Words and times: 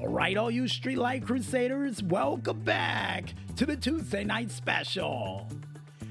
All 0.00 0.06
right, 0.06 0.36
all 0.36 0.48
you 0.48 0.64
Streetlight 0.64 1.26
Crusaders, 1.26 2.04
welcome 2.04 2.60
back 2.60 3.34
to 3.56 3.66
the 3.66 3.74
Tuesday 3.74 4.22
night 4.22 4.52
special. 4.52 5.48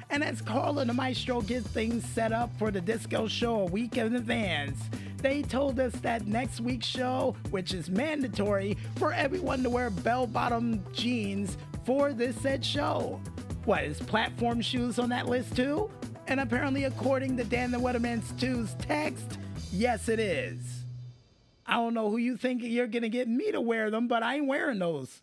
And 0.09 0.21
as 0.21 0.41
Carla 0.41 0.81
and 0.81 0.89
the 0.89 0.93
Maestro 0.93 1.39
get 1.39 1.63
things 1.63 2.03
set 2.03 2.33
up 2.33 2.49
for 2.59 2.69
the 2.69 2.81
disco 2.81 3.29
show 3.29 3.61
a 3.61 3.65
week 3.65 3.95
in 3.95 4.13
advance, 4.15 4.77
they 5.19 5.41
told 5.41 5.79
us 5.79 5.93
that 6.01 6.27
next 6.27 6.59
week's 6.59 6.85
show, 6.85 7.37
which 7.49 7.73
is 7.73 7.89
mandatory 7.89 8.77
for 8.97 9.13
everyone 9.13 9.63
to 9.63 9.69
wear 9.69 9.89
bell 9.89 10.27
bottom 10.27 10.83
jeans 10.91 11.57
for 11.85 12.11
this 12.11 12.35
said 12.41 12.65
show. 12.65 13.21
What 13.63 13.85
is 13.85 14.01
platform 14.01 14.59
shoes 14.59 14.99
on 14.99 15.07
that 15.09 15.29
list 15.29 15.55
too? 15.55 15.89
And 16.27 16.41
apparently, 16.41 16.83
according 16.83 17.37
to 17.37 17.45
Dan 17.45 17.71
the 17.71 17.77
Weatherman's 17.77 18.33
2's 18.33 18.75
text, 18.85 19.39
yes, 19.71 20.09
it 20.09 20.19
is. 20.19 20.76
I 21.67 21.75
don't 21.75 21.93
know 21.93 22.09
who 22.09 22.17
you 22.17 22.37
think 22.37 22.63
you're 22.63 22.87
gonna 22.87 23.09
get 23.09 23.27
me 23.27 23.51
to 23.51 23.59
wear 23.59 23.91
them, 23.91 24.07
but 24.07 24.23
I 24.23 24.35
ain't 24.35 24.47
wearing 24.47 24.79
those. 24.79 25.21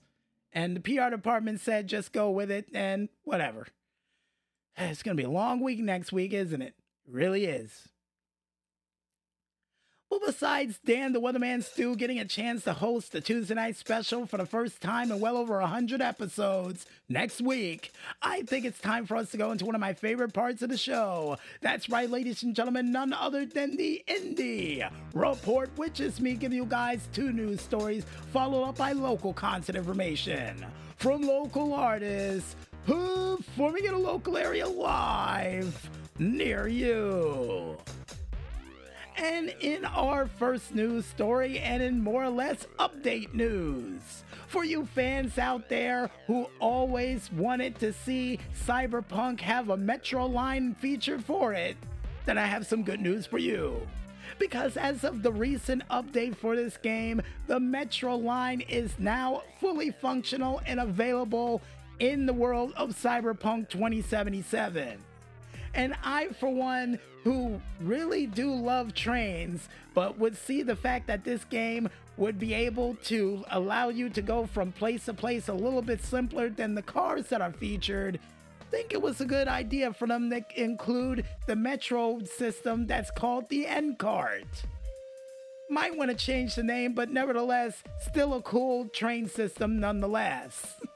And 0.52 0.76
the 0.76 0.80
PR 0.80 1.10
department 1.10 1.60
said 1.60 1.88
just 1.88 2.12
go 2.12 2.30
with 2.30 2.50
it 2.50 2.68
and 2.74 3.08
whatever. 3.22 3.66
It's 4.76 5.04
gonna 5.04 5.14
be 5.14 5.22
a 5.22 5.30
long 5.30 5.60
week 5.60 5.78
next 5.78 6.12
week, 6.12 6.32
isn't 6.32 6.60
it? 6.60 6.74
it 7.06 7.12
really 7.12 7.44
is. 7.44 7.88
Well, 10.14 10.30
besides 10.30 10.78
Dan 10.84 11.12
the 11.12 11.20
Weatherman 11.20 11.64
Stu 11.64 11.96
getting 11.96 12.20
a 12.20 12.24
chance 12.24 12.62
to 12.64 12.72
host 12.72 13.10
the 13.10 13.20
Tuesday 13.20 13.54
night 13.54 13.74
special 13.74 14.26
for 14.26 14.36
the 14.36 14.46
first 14.46 14.80
time 14.80 15.10
in 15.10 15.18
well 15.18 15.36
over 15.36 15.58
100 15.58 16.00
episodes 16.00 16.86
next 17.08 17.40
week, 17.40 17.90
I 18.22 18.42
think 18.42 18.64
it's 18.64 18.78
time 18.78 19.06
for 19.06 19.16
us 19.16 19.32
to 19.32 19.36
go 19.36 19.50
into 19.50 19.66
one 19.66 19.74
of 19.74 19.80
my 19.80 19.92
favorite 19.92 20.32
parts 20.32 20.62
of 20.62 20.68
the 20.68 20.76
show. 20.76 21.36
That's 21.62 21.88
right, 21.88 22.08
ladies 22.08 22.44
and 22.44 22.54
gentlemen, 22.54 22.92
none 22.92 23.12
other 23.12 23.44
than 23.44 23.76
the 23.76 24.04
Indy 24.06 24.84
Report, 25.14 25.70
which 25.74 25.98
is 25.98 26.20
me 26.20 26.34
giving 26.34 26.58
you 26.58 26.66
guys 26.66 27.08
two 27.12 27.32
news 27.32 27.60
stories 27.60 28.06
followed 28.32 28.68
up 28.68 28.76
by 28.76 28.92
local 28.92 29.32
concert 29.32 29.74
information 29.74 30.64
from 30.96 31.22
local 31.22 31.74
artists 31.74 32.54
who 32.86 33.36
performing 33.38 33.86
in 33.86 33.94
a 33.94 33.98
local 33.98 34.36
area 34.36 34.68
live 34.68 35.90
near 36.20 36.68
you. 36.68 37.76
And 39.16 39.54
in 39.60 39.84
our 39.84 40.26
first 40.26 40.74
news 40.74 41.06
story, 41.06 41.60
and 41.60 41.82
in 41.82 42.02
more 42.02 42.24
or 42.24 42.30
less 42.30 42.66
update 42.80 43.32
news, 43.32 44.24
for 44.48 44.64
you 44.64 44.86
fans 44.86 45.38
out 45.38 45.68
there 45.68 46.10
who 46.26 46.48
always 46.58 47.30
wanted 47.32 47.78
to 47.78 47.92
see 47.92 48.40
Cyberpunk 48.66 49.40
have 49.40 49.70
a 49.70 49.76
Metro 49.76 50.26
line 50.26 50.74
featured 50.74 51.24
for 51.24 51.52
it, 51.52 51.76
then 52.26 52.38
I 52.38 52.46
have 52.46 52.66
some 52.66 52.82
good 52.82 53.00
news 53.00 53.24
for 53.24 53.38
you. 53.38 53.86
Because 54.38 54.76
as 54.76 55.04
of 55.04 55.22
the 55.22 55.32
recent 55.32 55.86
update 55.90 56.36
for 56.36 56.56
this 56.56 56.76
game, 56.76 57.22
the 57.46 57.60
Metro 57.60 58.16
line 58.16 58.62
is 58.62 58.98
now 58.98 59.42
fully 59.60 59.90
functional 59.90 60.60
and 60.66 60.80
available 60.80 61.62
in 62.00 62.26
the 62.26 62.32
world 62.32 62.72
of 62.76 62.90
Cyberpunk 62.90 63.68
2077. 63.68 64.98
And 65.74 65.94
I, 66.02 66.28
for 66.28 66.48
one, 66.48 66.98
who 67.24 67.60
really 67.80 68.26
do 68.26 68.54
love 68.54 68.94
trains, 68.94 69.68
but 69.94 70.18
would 70.18 70.36
see 70.36 70.62
the 70.62 70.76
fact 70.76 71.06
that 71.06 71.24
this 71.24 71.44
game 71.44 71.88
would 72.16 72.38
be 72.38 72.54
able 72.54 72.94
to 73.04 73.44
allow 73.50 73.88
you 73.88 74.08
to 74.08 74.22
go 74.22 74.46
from 74.46 74.70
place 74.72 75.06
to 75.06 75.14
place 75.14 75.48
a 75.48 75.54
little 75.54 75.82
bit 75.82 76.02
simpler 76.02 76.48
than 76.48 76.74
the 76.74 76.82
cars 76.82 77.26
that 77.28 77.40
are 77.40 77.52
featured, 77.52 78.20
think 78.74 78.92
it 78.92 79.00
was 79.00 79.20
a 79.20 79.24
good 79.24 79.46
idea 79.46 79.92
for 79.92 80.08
them 80.08 80.28
to 80.30 80.44
include 80.56 81.24
the 81.46 81.54
metro 81.54 82.18
system 82.24 82.88
that's 82.88 83.08
called 83.12 83.48
the 83.48 83.64
NCART. 83.66 84.64
Might 85.70 85.96
want 85.96 86.10
to 86.10 86.16
change 86.16 86.56
the 86.56 86.64
name, 86.64 86.92
but 86.92 87.08
nevertheless, 87.08 87.84
still 88.00 88.34
a 88.34 88.42
cool 88.42 88.88
train 88.88 89.28
system 89.28 89.78
nonetheless. 89.78 90.74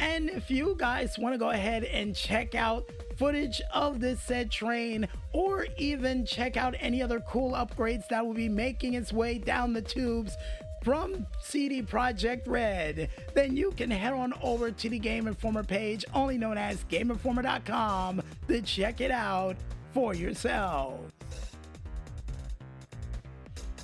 And 0.00 0.30
if 0.30 0.50
you 0.50 0.74
guys 0.78 1.18
want 1.18 1.34
to 1.34 1.38
go 1.38 1.50
ahead 1.50 1.84
and 1.84 2.16
check 2.16 2.54
out 2.54 2.90
footage 3.16 3.60
of 3.72 4.00
this 4.00 4.20
said 4.22 4.50
train, 4.50 5.06
or 5.34 5.66
even 5.76 6.24
check 6.24 6.56
out 6.56 6.74
any 6.80 7.02
other 7.02 7.20
cool 7.20 7.52
upgrades 7.52 8.08
that 8.08 8.26
will 8.26 8.34
be 8.34 8.48
making 8.48 8.94
its 8.94 9.12
way 9.12 9.36
down 9.36 9.74
the 9.74 9.82
tubes 9.82 10.34
from 10.82 11.26
CD 11.42 11.82
Projekt 11.82 12.48
Red, 12.48 13.10
then 13.34 13.54
you 13.54 13.72
can 13.72 13.90
head 13.90 14.14
on 14.14 14.32
over 14.42 14.70
to 14.70 14.88
the 14.88 14.98
Game 14.98 15.28
Informer 15.28 15.62
page, 15.62 16.06
only 16.14 16.38
known 16.38 16.56
as 16.56 16.82
GameInformer.com, 16.84 18.22
to 18.48 18.62
check 18.62 19.02
it 19.02 19.10
out 19.10 19.56
for 19.92 20.14
yourselves. 20.14 21.12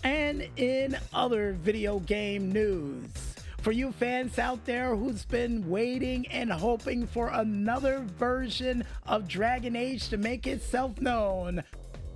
And 0.02 0.48
in 0.56 0.96
other 1.12 1.52
video 1.52 1.98
game 1.98 2.50
news, 2.50 3.35
for 3.66 3.72
you 3.72 3.90
fans 3.90 4.38
out 4.38 4.64
there 4.64 4.94
who's 4.94 5.24
been 5.24 5.68
waiting 5.68 6.24
and 6.28 6.52
hoping 6.52 7.04
for 7.04 7.30
another 7.30 7.98
version 8.16 8.84
of 9.06 9.26
Dragon 9.26 9.74
Age 9.74 10.08
to 10.08 10.16
make 10.16 10.46
itself 10.46 11.00
known, 11.00 11.64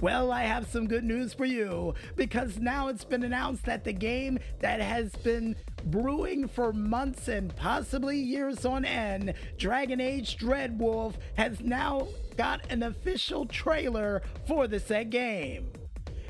well, 0.00 0.30
I 0.30 0.44
have 0.44 0.68
some 0.68 0.86
good 0.86 1.02
news 1.02 1.34
for 1.34 1.44
you 1.44 1.94
because 2.14 2.60
now 2.60 2.86
it's 2.86 3.02
been 3.02 3.24
announced 3.24 3.64
that 3.64 3.82
the 3.82 3.92
game 3.92 4.38
that 4.60 4.80
has 4.80 5.10
been 5.16 5.56
brewing 5.86 6.46
for 6.46 6.72
months 6.72 7.26
and 7.26 7.52
possibly 7.56 8.16
years 8.16 8.64
on 8.64 8.84
end, 8.84 9.34
Dragon 9.58 10.00
Age 10.00 10.38
Dreadwolf, 10.38 11.14
has 11.34 11.60
now 11.60 12.06
got 12.36 12.60
an 12.70 12.84
official 12.84 13.44
trailer 13.44 14.22
for 14.46 14.68
the 14.68 14.78
said 14.78 15.10
game. 15.10 15.72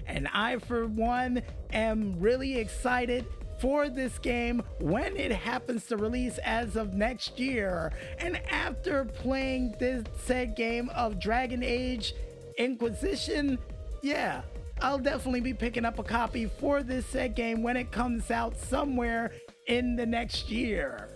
And 0.07 0.29
I, 0.33 0.57
for 0.61 0.87
one, 0.87 1.43
am 1.75 2.19
really 2.19 2.57
excited 2.57 3.27
for 3.61 3.89
this 3.89 4.19
game 4.19 4.63
when 4.81 5.17
it 5.17 5.33
happens 5.33 5.87
to 5.87 5.97
release 5.97 6.39
as 6.39 6.77
of 6.77 6.95
next 6.95 7.39
year. 7.39 7.93
And 8.19 8.41
after 8.51 9.05
playing 9.05 9.75
this 9.79 10.05
said 10.25 10.57
game 10.57 10.89
of 10.91 11.21
Dragon 11.21 11.63
Age 11.63 12.15
Inquisition, 12.57 13.59
yeah, 14.03 14.43
I'll 14.81 14.99
definitely 14.99 15.43
be 15.43 15.55
picking 15.55 15.85
up 15.85 15.99
a 15.99 16.03
copy 16.03 16.47
for 16.47 16.83
this 16.83 17.05
said 17.07 17.35
game 17.35 17.63
when 17.63 17.77
it 17.77 17.93
comes 17.93 18.31
out 18.31 18.57
somewhere 18.57 19.33
in 19.67 19.95
the 19.95 20.07
next 20.07 20.51
year. 20.51 21.09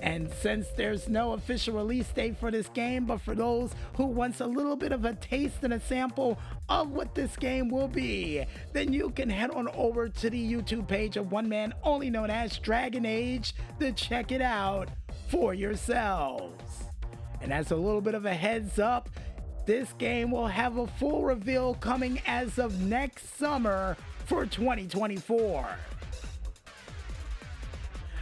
And 0.00 0.30
since 0.30 0.68
there's 0.76 1.08
no 1.08 1.32
official 1.32 1.74
release 1.74 2.08
date 2.08 2.36
for 2.38 2.50
this 2.50 2.68
game, 2.68 3.06
but 3.06 3.20
for 3.20 3.34
those 3.34 3.72
who 3.94 4.06
wants 4.06 4.40
a 4.40 4.46
little 4.46 4.76
bit 4.76 4.92
of 4.92 5.04
a 5.04 5.14
taste 5.14 5.62
and 5.62 5.72
a 5.72 5.80
sample 5.80 6.38
of 6.68 6.90
what 6.90 7.14
this 7.14 7.36
game 7.36 7.68
will 7.70 7.88
be, 7.88 8.44
then 8.72 8.92
you 8.92 9.10
can 9.10 9.30
head 9.30 9.50
on 9.50 9.68
over 9.68 10.08
to 10.08 10.30
the 10.30 10.52
YouTube 10.52 10.86
page 10.86 11.16
of 11.16 11.32
one 11.32 11.48
man 11.48 11.72
only 11.82 12.10
known 12.10 12.30
as 12.30 12.58
Dragon 12.58 13.06
Age 13.06 13.54
to 13.80 13.92
check 13.92 14.32
it 14.32 14.42
out 14.42 14.90
for 15.28 15.54
yourselves. 15.54 16.84
And 17.40 17.52
as 17.52 17.70
a 17.70 17.76
little 17.76 18.00
bit 18.00 18.14
of 18.14 18.26
a 18.26 18.34
heads 18.34 18.78
up, 18.78 19.08
this 19.64 19.92
game 19.94 20.30
will 20.30 20.46
have 20.46 20.76
a 20.76 20.86
full 20.86 21.24
reveal 21.24 21.74
coming 21.74 22.20
as 22.26 22.58
of 22.58 22.80
next 22.82 23.36
summer 23.36 23.96
for 24.26 24.46
2024. 24.46 25.66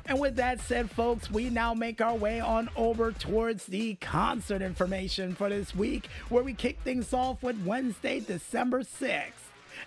And 0.07 0.21
with 0.21 0.37
that 0.37 0.61
said, 0.61 0.91
folks, 0.91 1.31
we 1.31 1.49
now 1.49 1.73
make 1.73 2.01
our 2.01 2.15
way 2.15 2.39
on 2.41 2.69
over 2.77 3.11
towards 3.13 3.65
the 3.65 3.95
concert 3.97 4.61
information 4.61 5.35
for 5.35 5.49
this 5.49 5.75
week, 5.75 6.09
where 6.29 6.45
we 6.45 6.53
kick 6.53 6.79
things 6.85 7.13
off 7.15 7.43
with 7.43 7.65
Wednesday, 7.65 8.21
December 8.21 8.81
6th. 8.81 9.33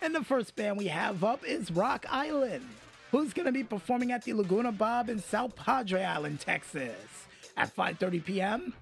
And 0.02 0.16
the 0.16 0.24
first 0.24 0.56
band 0.56 0.78
we 0.78 0.88
have 0.88 1.24
up 1.24 1.46
is 1.46 1.72
Rock 1.72 2.06
Island, 2.10 2.68
who's 3.12 3.34
going 3.34 3.46
to 3.46 3.52
be 3.52 3.64
performing 3.64 4.12
at 4.12 4.24
the 4.24 4.34
Laguna 4.34 4.72
Bob 4.72 5.10
in 5.10 5.20
South 5.20 5.56
Padre 5.56 6.04
Island, 6.04 6.40
Texas 6.40 7.28
at 7.56 7.76
5:30 7.76 8.24
p.m. 8.24 8.74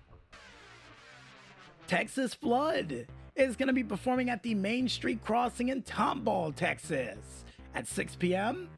Texas 1.88 2.34
Flood 2.34 3.08
is 3.36 3.56
going 3.56 3.68
to 3.68 3.74
be 3.74 3.84
performing 3.84 4.30
at 4.30 4.42
the 4.42 4.56
Main 4.56 4.88
Street 4.88 5.24
Crossing 5.24 5.70
in 5.70 5.84
Tomball, 5.84 6.56
Texas 6.56 7.44
at 7.76 7.88
6 7.88 8.16
p.m. 8.16 8.70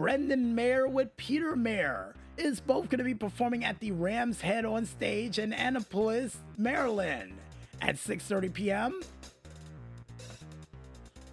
Brendan 0.00 0.54
Mayer 0.54 0.88
with 0.88 1.14
Peter 1.18 1.54
Mayer 1.54 2.14
is 2.38 2.58
both 2.58 2.88
going 2.88 3.00
to 3.00 3.04
be 3.04 3.14
performing 3.14 3.66
at 3.66 3.78
the 3.80 3.90
Rams 3.90 4.40
Head 4.40 4.64
on 4.64 4.86
stage 4.86 5.38
in 5.38 5.52
Annapolis, 5.52 6.38
Maryland 6.56 7.34
at 7.82 7.96
6:30 7.96 8.50
p.m. 8.50 9.00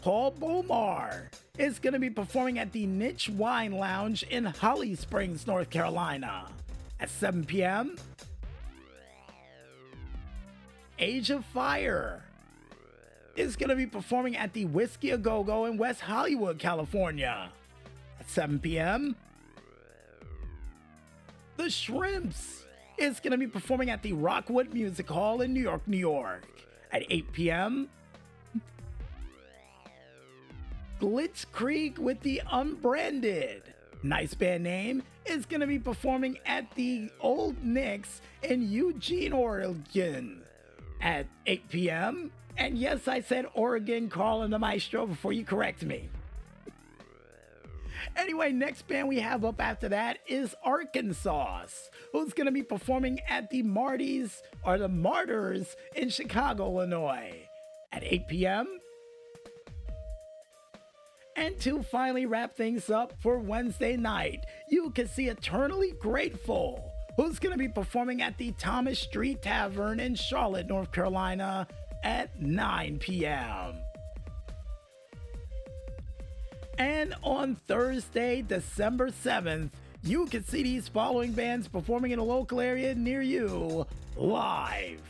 Paul 0.01 0.33
Bomar 0.33 1.29
is 1.57 1.79
going 1.79 1.93
to 1.93 1.99
be 1.99 2.09
performing 2.09 2.59
at 2.59 2.73
the 2.73 2.85
Niche 2.85 3.29
Wine 3.29 3.71
Lounge 3.71 4.23
in 4.23 4.43
Holly 4.43 4.95
Springs, 4.95 5.47
North 5.47 5.69
Carolina 5.69 6.49
at 6.99 7.09
7 7.09 7.45
p.m. 7.45 7.95
Age 10.99 11.29
of 11.29 11.45
Fire 11.45 12.21
is 13.37 13.55
going 13.55 13.69
to 13.69 13.77
be 13.77 13.87
performing 13.87 14.35
at 14.35 14.51
the 14.51 14.65
Whiskey 14.65 15.11
A 15.11 15.17
Go 15.17 15.41
Go 15.45 15.63
in 15.63 15.77
West 15.77 16.01
Hollywood, 16.01 16.59
California 16.59 17.49
at 18.19 18.29
7 18.29 18.59
p.m. 18.59 19.15
The 21.57 21.69
Shrimps 21.69 22.65
is 22.97 23.19
going 23.19 23.31
to 23.31 23.37
be 23.37 23.47
performing 23.47 23.89
at 23.89 24.03
the 24.03 24.13
Rockwood 24.13 24.73
Music 24.73 25.09
Hall 25.09 25.41
in 25.41 25.53
New 25.53 25.61
York, 25.61 25.87
New 25.87 25.97
York 25.97 26.45
at 26.91 27.03
8 27.09 27.31
p.m. 27.31 27.89
Glitzkrieg 30.99 31.99
with 31.99 32.19
the 32.21 32.41
Unbranded. 32.51 33.63
Nice 34.03 34.33
band 34.33 34.63
name 34.63 35.03
is 35.25 35.45
going 35.45 35.61
to 35.61 35.67
be 35.67 35.79
performing 35.79 36.37
at 36.45 36.69
the 36.75 37.09
Old 37.19 37.63
Nicks 37.63 38.21
in 38.43 38.69
Eugene, 38.69 39.33
Oregon 39.33 40.41
at 41.01 41.27
8 41.45 41.69
p.m. 41.69 42.31
And 42.57 42.77
yes, 42.77 43.07
I 43.07 43.21
said 43.21 43.45
Oregon, 43.53 44.09
Carl 44.09 44.41
and 44.41 44.51
the 44.51 44.59
Maestro 44.59 45.05
before 45.05 45.33
you 45.33 45.43
correct 45.43 45.83
me. 45.83 46.09
Anyway, 48.15 48.51
next 48.51 48.87
band 48.87 49.07
we 49.07 49.19
have 49.19 49.45
up 49.45 49.61
after 49.61 49.89
that 49.89 50.19
is 50.27 50.55
Arkansas, 50.63 51.65
who's 52.11 52.33
going 52.33 52.45
to 52.45 52.51
be 52.51 52.63
performing 52.63 53.19
at 53.29 53.49
the 53.49 53.63
Marty's 53.63 54.41
or 54.63 54.77
the 54.77 54.87
Martyrs 54.87 55.75
in 55.95 56.09
Chicago, 56.09 56.65
Illinois 56.65 57.47
at 57.91 58.03
8 58.03 58.27
p.m. 58.27 58.79
And 61.35 61.59
to 61.61 61.83
finally 61.83 62.25
wrap 62.25 62.55
things 62.55 62.89
up 62.89 63.13
for 63.21 63.37
Wednesday 63.37 63.95
night, 63.95 64.45
you 64.69 64.89
can 64.89 65.07
see 65.07 65.27
Eternally 65.27 65.93
Grateful, 65.99 66.91
who's 67.15 67.37
going 67.37 67.53
to 67.53 67.59
be 67.59 67.69
performing 67.69 68.23
at 68.23 68.37
the 68.37 68.53
Thomas 68.53 68.99
Street 68.99 69.43
Tavern 69.43 69.99
in 69.99 70.15
Charlotte, 70.15 70.67
North 70.67 70.91
Carolina 70.91 71.67
at 72.03 72.41
9 72.41 72.97
p.m. 72.99 73.75
And 76.77 77.15
on 77.23 77.55
Thursday, 77.67 78.41
December 78.41 79.09
7th, 79.09 79.69
you 80.03 80.27
can 80.27 80.43
see 80.43 80.63
these 80.63 80.87
following 80.87 81.31
bands 81.31 81.67
performing 81.67 82.11
in 82.11 82.19
a 82.19 82.23
local 82.23 82.59
area 82.59 82.93
near 82.93 83.21
you 83.21 83.85
live. 84.15 85.01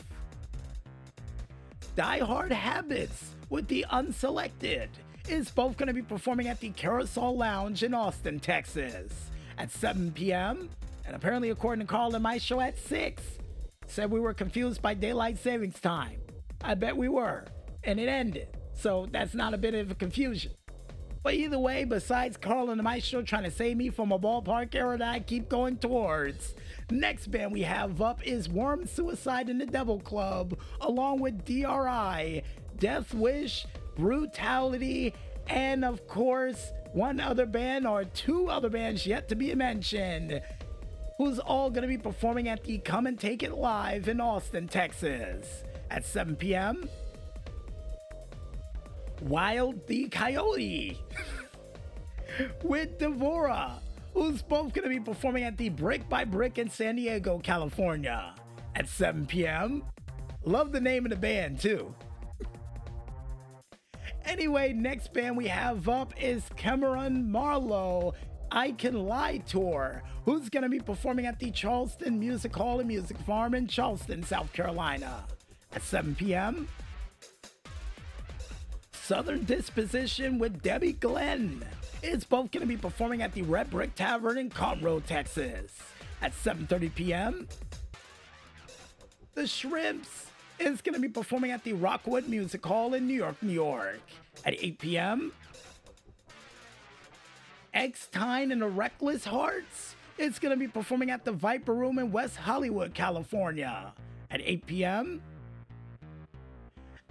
Die 1.94 2.18
Hard 2.18 2.52
Habits 2.52 3.34
with 3.50 3.68
the 3.68 3.84
Unselected 3.90 4.88
is 5.28 5.50
both 5.50 5.76
going 5.76 5.88
to 5.88 5.92
be 5.92 6.02
performing 6.02 6.48
at 6.48 6.60
the 6.60 6.70
Carousel 6.70 7.36
Lounge 7.36 7.82
in 7.82 7.92
Austin, 7.92 8.40
Texas 8.40 9.12
at 9.58 9.70
7 9.70 10.12
p.m. 10.12 10.70
And 11.04 11.14
apparently, 11.14 11.50
according 11.50 11.86
to 11.86 11.90
Carl 11.90 12.14
and 12.14 12.22
my 12.22 12.38
show 12.38 12.60
at 12.60 12.78
6, 12.78 13.22
said 13.86 14.10
we 14.10 14.20
were 14.20 14.34
confused 14.34 14.80
by 14.80 14.94
daylight 14.94 15.38
savings 15.38 15.80
time. 15.80 16.20
I 16.62 16.74
bet 16.74 16.96
we 16.96 17.08
were. 17.08 17.44
And 17.84 18.00
it 18.00 18.08
ended. 18.08 18.48
So 18.74 19.08
that's 19.10 19.34
not 19.34 19.54
a 19.54 19.58
bit 19.58 19.74
of 19.74 19.90
a 19.90 19.94
confusion. 19.94 20.52
But 21.22 21.34
either 21.34 21.58
way, 21.58 21.84
besides 21.84 22.36
Carl 22.36 22.70
and 22.70 22.78
the 22.78 22.84
Maestro 22.84 23.22
trying 23.22 23.44
to 23.44 23.50
save 23.50 23.76
me 23.76 23.90
from 23.90 24.12
a 24.12 24.18
ballpark 24.18 24.74
era 24.74 24.96
that 24.96 25.14
I 25.14 25.20
keep 25.20 25.48
going 25.48 25.76
towards, 25.76 26.54
next 26.90 27.30
band 27.30 27.52
we 27.52 27.62
have 27.62 28.00
up 28.00 28.26
is 28.26 28.48
Worm 28.48 28.86
Suicide 28.86 29.48
and 29.48 29.60
the 29.60 29.66
Devil 29.66 30.00
Club, 30.00 30.58
along 30.80 31.20
with 31.20 31.44
DRI, 31.44 32.42
Death 32.78 33.14
Wish, 33.14 33.66
Brutality, 33.96 35.12
and 35.48 35.84
of 35.84 36.06
course, 36.06 36.72
one 36.92 37.20
other 37.20 37.46
band 37.46 37.86
or 37.86 38.04
two 38.04 38.48
other 38.48 38.70
bands 38.70 39.06
yet 39.06 39.28
to 39.28 39.34
be 39.34 39.54
mentioned, 39.54 40.40
who's 41.16 41.38
all 41.38 41.70
going 41.70 41.82
to 41.82 41.88
be 41.88 41.98
performing 41.98 42.48
at 42.48 42.64
the 42.64 42.78
Come 42.78 43.06
and 43.06 43.18
Take 43.18 43.42
It 43.42 43.54
Live 43.54 44.08
in 44.08 44.20
Austin, 44.20 44.68
Texas 44.68 45.64
at 45.90 46.04
7 46.04 46.36
p.m. 46.36 46.88
Wild 49.22 49.86
the 49.86 50.08
Coyote 50.08 51.00
with 52.62 52.98
Devora, 52.98 53.80
who's 54.14 54.42
both 54.42 54.72
going 54.72 54.84
to 54.84 54.88
be 54.88 55.00
performing 55.00 55.44
at 55.44 55.56
the 55.56 55.68
Brick 55.68 56.08
by 56.08 56.24
Brick 56.24 56.58
in 56.58 56.70
San 56.70 56.96
Diego, 56.96 57.38
California 57.38 58.34
at 58.74 58.88
7 58.88 59.26
p.m. 59.26 59.82
Love 60.44 60.72
the 60.72 60.80
name 60.80 61.04
of 61.04 61.10
the 61.10 61.16
band, 61.16 61.58
too. 61.60 61.94
Anyway, 64.24 64.72
next 64.72 65.12
band 65.12 65.36
we 65.36 65.46
have 65.46 65.88
up 65.88 66.12
is 66.22 66.44
Cameron 66.56 67.30
Marlowe 67.30 68.14
I 68.50 68.72
Can 68.72 69.06
Lie 69.06 69.38
Tour, 69.38 70.02
who's 70.24 70.48
going 70.48 70.62
to 70.62 70.68
be 70.68 70.80
performing 70.80 71.26
at 71.26 71.38
the 71.38 71.50
Charleston 71.50 72.18
Music 72.18 72.54
Hall 72.54 72.78
and 72.78 72.88
Music 72.88 73.18
Farm 73.18 73.54
in 73.54 73.66
Charleston, 73.66 74.22
South 74.22 74.52
Carolina 74.52 75.24
at 75.72 75.82
7 75.82 76.14
p.m. 76.14 76.68
Southern 79.08 79.42
Disposition 79.44 80.38
with 80.38 80.62
Debbie 80.62 80.92
Glenn 80.92 81.64
It's 82.02 82.24
both 82.24 82.50
going 82.50 82.60
to 82.60 82.66
be 82.66 82.76
performing 82.76 83.22
at 83.22 83.32
the 83.32 83.40
Red 83.40 83.70
Brick 83.70 83.94
Tavern 83.94 84.36
in 84.36 84.50
Conroe, 84.50 85.02
Texas 85.02 85.72
at 86.20 86.34
7:30 86.34 86.94
p.m. 86.94 87.48
The 89.32 89.46
Shrimps 89.46 90.26
is 90.58 90.82
going 90.82 90.92
to 90.92 91.00
be 91.00 91.08
performing 91.08 91.52
at 91.52 91.64
the 91.64 91.72
Rockwood 91.72 92.28
Music 92.28 92.66
Hall 92.66 92.92
in 92.92 93.06
New 93.06 93.14
York, 93.14 93.42
New 93.42 93.54
York 93.54 94.02
at 94.44 94.52
8 94.62 94.78
p.m. 94.78 95.32
X-Tine 97.72 98.52
and 98.52 98.60
the 98.60 98.68
Reckless 98.68 99.24
Hearts 99.24 99.96
is 100.18 100.38
going 100.38 100.52
to 100.52 100.58
be 100.58 100.68
performing 100.68 101.10
at 101.10 101.24
the 101.24 101.32
Viper 101.32 101.72
Room 101.72 101.98
in 101.98 102.12
West 102.12 102.36
Hollywood, 102.36 102.92
California 102.92 103.94
at 104.30 104.42
8 104.44 104.66
p.m. 104.66 105.22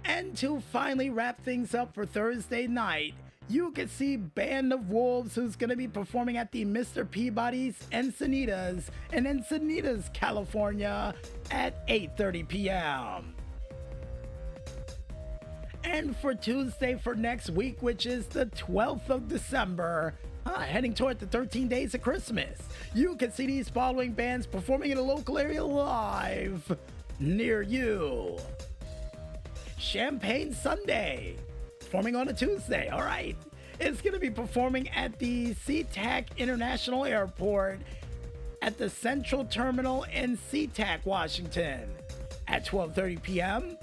And 0.04 0.36
to 0.38 0.60
finally 0.72 1.10
wrap 1.10 1.42
things 1.44 1.74
up 1.74 1.94
for 1.94 2.06
Thursday 2.06 2.66
night, 2.66 3.14
you 3.48 3.70
can 3.70 3.88
see 3.88 4.16
Band 4.16 4.72
of 4.72 4.90
Wolves, 4.90 5.34
who's 5.34 5.56
going 5.56 5.70
to 5.70 5.76
be 5.76 5.88
performing 5.88 6.36
at 6.36 6.52
the 6.52 6.64
Mr. 6.64 7.10
Peabody's 7.10 7.78
Encinitas 7.92 8.84
in 9.12 9.24
Encinitas, 9.24 10.12
California 10.12 11.14
at 11.50 11.86
8:30 11.88 12.48
p.m. 12.48 13.34
And 15.84 16.14
for 16.16 16.34
Tuesday 16.34 16.96
for 16.96 17.14
next 17.14 17.50
week, 17.50 17.80
which 17.80 18.04
is 18.04 18.26
the 18.26 18.46
12th 18.46 19.08
of 19.08 19.28
December, 19.28 20.14
uh, 20.44 20.60
heading 20.60 20.92
toward 20.92 21.18
the 21.18 21.26
13 21.26 21.68
days 21.68 21.94
of 21.94 22.02
Christmas, 22.02 22.58
you 22.94 23.16
can 23.16 23.32
see 23.32 23.46
these 23.46 23.68
following 23.68 24.12
bands 24.12 24.46
performing 24.46 24.90
in 24.90 24.98
a 24.98 25.02
local 25.02 25.38
area 25.38 25.64
live 25.64 26.76
near 27.18 27.62
you. 27.62 28.38
Champagne 29.78 30.52
Sunday, 30.52 31.36
performing 31.78 32.16
on 32.16 32.28
a 32.28 32.32
Tuesday. 32.32 32.88
All 32.88 33.02
right. 33.02 33.36
It's 33.80 34.00
going 34.02 34.14
to 34.14 34.20
be 34.20 34.30
performing 34.30 34.88
at 34.90 35.18
the 35.18 35.54
SeaTac 35.54 36.36
International 36.36 37.04
Airport 37.04 37.78
at 38.60 38.76
the 38.76 38.90
Central 38.90 39.44
Terminal 39.44 40.04
in 40.12 40.36
SeaTac, 40.36 41.04
Washington 41.04 41.88
at 42.48 42.66
12:30 42.66 43.22
p.m. 43.22 43.78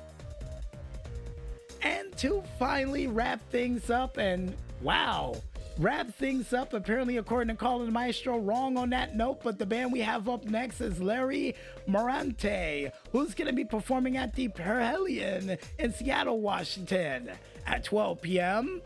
And 1.82 2.16
to 2.18 2.44
finally 2.60 3.08
wrap 3.08 3.40
things 3.52 3.90
up 3.90 4.18
and 4.18 4.54
wow, 4.82 5.36
wrap 5.78 6.14
things 6.14 6.54
up. 6.54 6.74
Apparently, 6.74 7.18
according 7.18 7.56
to 7.56 7.60
Colin 7.62 7.92
Maestro, 7.92 8.40
wrong 8.40 8.78
on 8.78 8.90
that 8.92 9.16
note. 9.16 9.42
But 9.44 9.60
the 9.60 9.66
band 9.66 9.92
we 9.92 10.02
have 10.02 10.30
up 10.30 10.46
next 10.46 10.82
is 10.82 11.02
Larry 11.02 11.56
Morante, 11.88 12.92
who's 13.12 13.34
going 13.34 13.48
to 13.48 13.54
be 13.54 13.66
performing 13.66 14.18
at 14.18 14.34
the 14.36 14.50
Perihelion 14.50 15.58
in 15.80 15.94
Seattle, 15.94 16.40
Washington 16.40 17.32
at 17.66 17.84
12 17.84 18.22
p.m. 18.22 18.82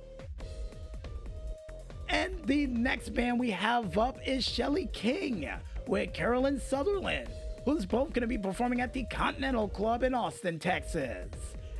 And 2.10 2.44
the 2.46 2.66
next 2.68 3.10
band 3.14 3.40
we 3.40 3.52
have 3.52 3.98
up 3.98 4.18
is 4.26 4.44
Shelly 4.44 4.90
King 4.94 5.50
with 5.88 6.14
Carolyn 6.14 6.60
Sutherland, 6.60 7.30
who's 7.66 7.86
both 7.86 8.14
going 8.14 8.22
to 8.22 8.28
be 8.28 8.38
performing 8.38 8.82
at 8.82 8.94
the 8.94 9.04
Continental 9.12 9.68
Club 9.68 10.04
in 10.04 10.16
Austin, 10.16 10.58
Texas 10.58 11.30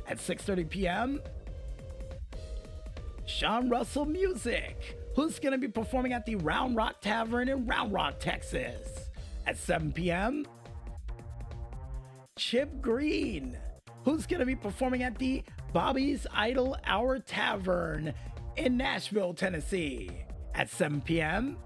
at 0.08 0.18
6:30 0.18 0.68
p.m. 0.68 1.20
Sean 3.26 3.68
Russell 3.68 4.06
Music, 4.06 4.98
who's 5.14 5.38
going 5.38 5.52
to 5.52 5.58
be 5.58 5.68
performing 5.68 6.12
at 6.12 6.26
the 6.26 6.36
Round 6.36 6.76
Rock 6.76 7.00
Tavern 7.00 7.48
in 7.48 7.66
Round 7.66 7.92
Rock, 7.92 8.20
Texas 8.20 9.10
at 9.46 9.56
7 9.56 9.92
p.m. 9.92 10.46
Chip 12.36 12.80
Green, 12.80 13.58
who's 14.04 14.26
going 14.26 14.40
to 14.40 14.46
be 14.46 14.56
performing 14.56 15.02
at 15.02 15.18
the 15.18 15.42
Bobby's 15.72 16.26
Idle 16.32 16.76
Hour 16.84 17.18
Tavern 17.18 18.14
in 18.56 18.76
Nashville, 18.76 19.34
Tennessee 19.34 20.10
at 20.54 20.70
7 20.70 21.00
p.m. 21.00 21.56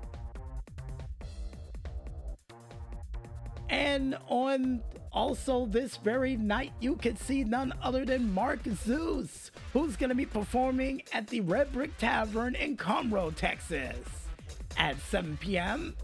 And 3.74 4.16
on 4.28 4.82
also 5.12 5.66
this 5.66 5.96
very 5.96 6.36
night, 6.36 6.70
you 6.78 6.94
can 6.94 7.16
see 7.16 7.42
none 7.42 7.74
other 7.82 8.04
than 8.04 8.32
Mark 8.32 8.60
Zeus, 8.72 9.50
who's 9.72 9.96
going 9.96 10.10
to 10.10 10.14
be 10.14 10.26
performing 10.26 11.02
at 11.12 11.26
the 11.26 11.40
Red 11.40 11.72
Brick 11.72 11.98
Tavern 11.98 12.54
in 12.54 12.76
Conroe, 12.76 13.34
Texas 13.34 13.96
at 14.76 15.00
7 15.00 15.36
p.m. 15.38 15.96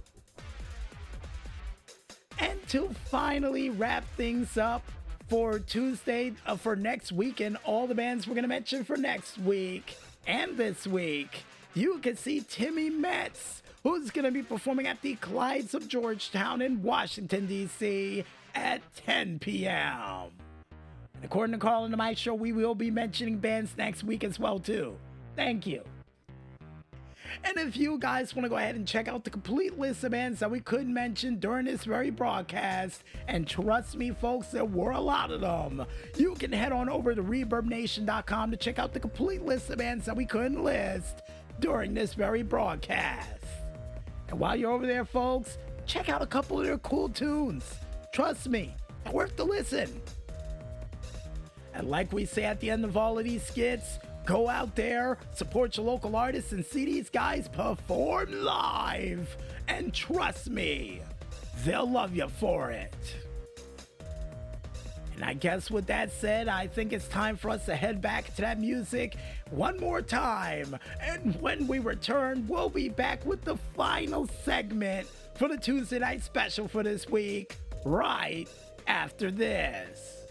And 2.40 2.58
to 2.70 2.88
finally 3.04 3.70
wrap 3.70 4.04
things 4.16 4.58
up 4.58 4.82
for 5.28 5.60
Tuesday, 5.60 6.32
uh, 6.46 6.56
for 6.56 6.74
next 6.74 7.12
week, 7.12 7.38
and 7.38 7.56
all 7.64 7.86
the 7.86 7.94
bands 7.94 8.26
we're 8.26 8.34
going 8.34 8.42
to 8.42 8.48
mention 8.48 8.82
for 8.82 8.96
next 8.96 9.38
week 9.38 9.96
and 10.26 10.56
this 10.56 10.88
week, 10.88 11.44
you 11.74 11.98
can 11.98 12.16
see 12.16 12.40
Timmy 12.40 12.90
Metz, 12.90 13.62
who's 13.82 14.10
going 14.10 14.24
to 14.24 14.30
be 14.30 14.42
performing 14.42 14.86
at 14.86 15.00
the 15.02 15.16
Clydes 15.16 15.74
of 15.74 15.88
Georgetown 15.88 16.60
in 16.62 16.82
Washington, 16.82 17.46
D.C. 17.46 18.24
at 18.54 18.80
10 18.96 19.38
p.m. 19.38 20.30
And 21.14 21.24
according 21.24 21.52
to 21.52 21.58
Carl 21.58 21.84
and 21.84 21.96
my 21.96 22.14
show, 22.14 22.34
we 22.34 22.52
will 22.52 22.74
be 22.74 22.90
mentioning 22.90 23.38
bands 23.38 23.74
next 23.76 24.04
week 24.04 24.24
as 24.24 24.38
well, 24.38 24.58
too. 24.58 24.96
Thank 25.36 25.66
you. 25.66 25.82
And 27.44 27.56
if 27.58 27.76
you 27.76 27.98
guys 27.98 28.34
want 28.34 28.44
to 28.44 28.48
go 28.48 28.56
ahead 28.56 28.74
and 28.74 28.86
check 28.86 29.08
out 29.08 29.24
the 29.24 29.30
complete 29.30 29.78
list 29.78 30.02
of 30.04 30.10
bands 30.10 30.40
that 30.40 30.50
we 30.50 30.60
couldn't 30.60 30.92
mention 30.92 31.38
during 31.38 31.66
this 31.66 31.84
very 31.84 32.10
broadcast, 32.10 33.04
and 33.28 33.46
trust 33.46 33.96
me, 33.96 34.10
folks, 34.10 34.48
there 34.48 34.64
were 34.64 34.90
a 34.90 35.00
lot 35.00 35.30
of 35.30 35.40
them, 35.40 35.86
you 36.16 36.34
can 36.34 36.52
head 36.52 36.72
on 36.72 36.88
over 36.88 37.14
to 37.14 37.22
ReverbNation.com 37.22 38.50
to 38.50 38.56
check 38.56 38.78
out 38.78 38.92
the 38.92 39.00
complete 39.00 39.42
list 39.42 39.70
of 39.70 39.78
bands 39.78 40.06
that 40.06 40.16
we 40.16 40.26
couldn't 40.26 40.64
list 40.64 41.22
during 41.60 41.94
this 41.94 42.14
very 42.14 42.42
broadcast. 42.42 43.44
And 44.28 44.38
while 44.38 44.56
you're 44.56 44.72
over 44.72 44.86
there, 44.86 45.04
folks, 45.04 45.58
check 45.86 46.08
out 46.08 46.22
a 46.22 46.26
couple 46.26 46.58
of 46.58 46.66
their 46.66 46.78
cool 46.78 47.08
tunes. 47.08 47.76
Trust 48.12 48.48
me, 48.48 48.74
worth 49.12 49.36
the 49.36 49.44
listen. 49.44 50.00
And 51.74 51.88
like 51.88 52.12
we 52.12 52.24
say 52.24 52.44
at 52.44 52.60
the 52.60 52.70
end 52.70 52.84
of 52.84 52.96
all 52.96 53.18
of 53.18 53.24
these 53.24 53.44
skits, 53.44 53.98
go 54.24 54.48
out 54.48 54.74
there, 54.74 55.18
support 55.32 55.76
your 55.76 55.86
local 55.86 56.16
artists, 56.16 56.52
and 56.52 56.64
see 56.64 56.84
these 56.84 57.10
guys 57.10 57.48
perform 57.48 58.32
live. 58.32 59.36
And 59.68 59.92
trust 59.94 60.50
me, 60.50 61.00
they'll 61.64 61.90
love 61.90 62.14
you 62.14 62.28
for 62.28 62.70
it. 62.70 62.94
And 65.20 65.28
I 65.28 65.34
guess 65.34 65.70
with 65.70 65.84
that 65.88 66.10
said, 66.10 66.48
I 66.48 66.66
think 66.66 66.94
it's 66.94 67.06
time 67.08 67.36
for 67.36 67.50
us 67.50 67.66
to 67.66 67.76
head 67.76 68.00
back 68.00 68.34
to 68.36 68.40
that 68.40 68.58
music 68.58 69.16
one 69.50 69.78
more 69.78 70.00
time. 70.00 70.78
And 70.98 71.38
when 71.42 71.66
we 71.66 71.78
return, 71.78 72.46
we'll 72.48 72.70
be 72.70 72.88
back 72.88 73.26
with 73.26 73.44
the 73.44 73.58
final 73.76 74.26
segment 74.46 75.06
for 75.34 75.46
the 75.46 75.58
Tuesday 75.58 75.98
night 75.98 76.22
special 76.22 76.68
for 76.68 76.82
this 76.82 77.06
week, 77.06 77.54
right 77.84 78.46
after 78.86 79.30
this. 79.30 80.24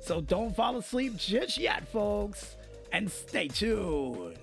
So 0.00 0.20
don't 0.20 0.56
fall 0.56 0.78
asleep 0.78 1.16
just 1.16 1.56
yet, 1.56 1.86
folks, 1.86 2.56
and 2.90 3.08
stay 3.08 3.46
tuned. 3.46 4.36